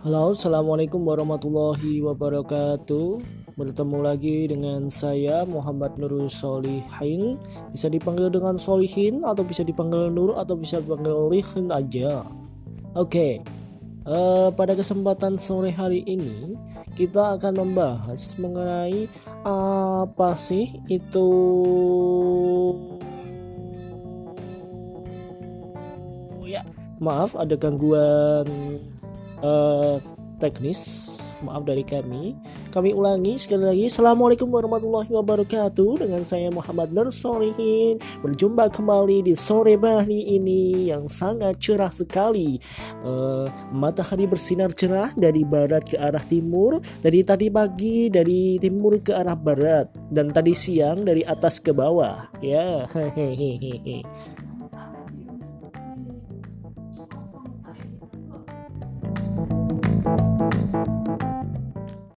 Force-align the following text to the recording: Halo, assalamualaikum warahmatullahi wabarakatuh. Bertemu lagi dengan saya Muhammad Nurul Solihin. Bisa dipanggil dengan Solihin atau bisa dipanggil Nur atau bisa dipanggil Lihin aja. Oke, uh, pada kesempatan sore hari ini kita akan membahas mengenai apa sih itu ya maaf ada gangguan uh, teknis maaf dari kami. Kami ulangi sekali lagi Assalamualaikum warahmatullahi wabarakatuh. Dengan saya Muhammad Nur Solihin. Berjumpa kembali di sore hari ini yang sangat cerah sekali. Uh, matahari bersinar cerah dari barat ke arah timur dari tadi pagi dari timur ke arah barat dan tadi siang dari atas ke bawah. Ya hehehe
Halo, 0.00 0.32
assalamualaikum 0.32 1.04
warahmatullahi 1.04 2.00
wabarakatuh. 2.00 3.20
Bertemu 3.52 3.98
lagi 4.00 4.48
dengan 4.48 4.88
saya 4.88 5.44
Muhammad 5.44 6.00
Nurul 6.00 6.32
Solihin. 6.32 7.36
Bisa 7.68 7.92
dipanggil 7.92 8.32
dengan 8.32 8.56
Solihin 8.56 9.20
atau 9.28 9.44
bisa 9.44 9.60
dipanggil 9.60 10.08
Nur 10.08 10.40
atau 10.40 10.56
bisa 10.56 10.80
dipanggil 10.80 11.28
Lihin 11.28 11.68
aja. 11.68 12.24
Oke, 12.96 13.44
uh, 14.08 14.48
pada 14.56 14.72
kesempatan 14.72 15.36
sore 15.36 15.68
hari 15.68 16.00
ini 16.08 16.56
kita 16.96 17.36
akan 17.36 17.60
membahas 17.60 18.40
mengenai 18.40 19.04
apa 19.44 20.32
sih 20.40 20.80
itu 20.88 21.28
ya 26.48 26.64
maaf 27.04 27.36
ada 27.36 27.52
gangguan 27.52 28.48
uh, 29.42 29.96
teknis 30.40 31.10
maaf 31.40 31.64
dari 31.64 31.82
kami. 31.82 32.36
Kami 32.70 32.92
ulangi 32.94 33.40
sekali 33.40 33.64
lagi 33.66 33.84
Assalamualaikum 33.88 34.46
warahmatullahi 34.46 35.08
wabarakatuh. 35.08 36.06
Dengan 36.06 36.22
saya 36.22 36.52
Muhammad 36.52 36.92
Nur 36.92 37.08
Solihin. 37.10 37.98
Berjumpa 38.20 38.70
kembali 38.70 39.24
di 39.24 39.34
sore 39.34 39.74
hari 39.80 40.36
ini 40.36 40.92
yang 40.92 41.08
sangat 41.08 41.58
cerah 41.58 41.90
sekali. 41.90 42.60
Uh, 43.02 43.48
matahari 43.72 44.28
bersinar 44.28 44.70
cerah 44.76 45.10
dari 45.16 45.42
barat 45.42 45.82
ke 45.88 45.96
arah 45.96 46.22
timur 46.28 46.84
dari 47.00 47.24
tadi 47.24 47.48
pagi 47.48 48.12
dari 48.12 48.60
timur 48.60 49.00
ke 49.00 49.16
arah 49.16 49.36
barat 49.36 49.88
dan 50.12 50.30
tadi 50.30 50.52
siang 50.52 51.02
dari 51.02 51.24
atas 51.24 51.58
ke 51.58 51.72
bawah. 51.72 52.28
Ya 52.44 52.84
hehehe 53.16 54.04